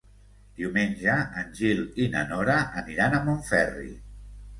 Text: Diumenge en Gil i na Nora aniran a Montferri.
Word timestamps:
Diumenge 0.59 1.17
en 1.41 1.51
Gil 1.59 1.81
i 2.05 2.07
na 2.15 2.23
Nora 2.31 2.55
aniran 2.81 3.19
a 3.19 3.21
Montferri. 3.29 3.93